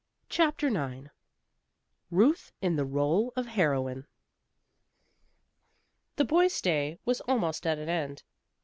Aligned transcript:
CHAPTER 0.29 0.65
IX 0.69 1.09
RUTH 2.09 2.51
IN 2.59 2.75
THE 2.75 2.87
RÔLE 2.87 3.31
OF 3.35 3.45
HEROINE 3.45 4.07
The 6.15 6.25
boys' 6.25 6.53
stay 6.53 6.97
was 7.05 7.21
almost 7.27 7.67
at 7.67 7.77
an 7.77 7.87
end. 7.87 8.23